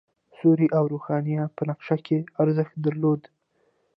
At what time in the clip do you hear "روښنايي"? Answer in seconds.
0.91-1.43